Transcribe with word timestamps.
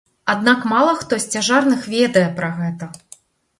Аднак 0.33 0.63
мала 0.71 0.95
хто 1.01 1.19
з 1.25 1.29
цяжарных 1.37 1.85
ведае 1.93 2.25
пра 2.43 2.53
гэта! 2.59 2.91